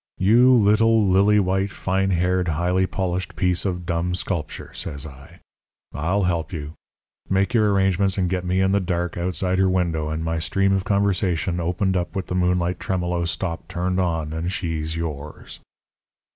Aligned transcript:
"'You 0.17 0.51
little, 0.55 1.07
lily 1.07 1.39
white, 1.39 1.69
fine 1.69 2.09
haired, 2.09 2.47
highly 2.47 2.87
polished 2.87 3.35
piece 3.35 3.65
of 3.65 3.85
dumb 3.85 4.15
sculpture,' 4.15 4.73
says 4.73 5.05
I, 5.05 5.41
'I'll 5.93 6.23
help 6.23 6.51
you. 6.51 6.73
Make 7.29 7.53
your 7.53 7.71
arrangements 7.71 8.17
and 8.17 8.27
get 8.27 8.43
me 8.43 8.61
in 8.61 8.71
the 8.71 8.79
dark 8.79 9.15
outside 9.15 9.59
her 9.59 9.69
window 9.69 10.09
and 10.09 10.23
my 10.23 10.39
stream 10.39 10.73
of 10.73 10.85
conversation 10.85 11.59
opened 11.59 11.95
up 11.95 12.15
with 12.15 12.25
the 12.25 12.33
moonlight 12.35 12.79
tremolo 12.79 13.25
stop 13.25 13.67
turned 13.67 13.99
on, 13.99 14.33
and 14.33 14.51
she's 14.51 14.95
yours.' 14.95 15.59